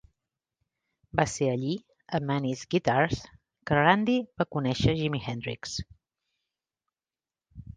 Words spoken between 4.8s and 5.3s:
Jimi